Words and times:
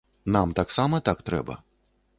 Нам 0.35 0.53
таксама 0.59 1.01
так 1.11 1.23
трэба. 1.29 1.61